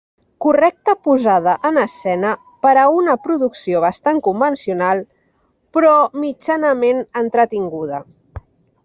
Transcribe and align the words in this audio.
Correcta 0.43 0.93
posada 1.07 1.51
en 1.69 1.75
escena 1.81 2.31
per 2.65 2.71
a 2.83 2.85
una 3.01 3.15
producció 3.27 3.81
bastant 3.83 4.21
convencional, 4.29 5.03
però 5.79 5.93
mitjanament 6.25 7.05
entretinguda. 7.23 8.01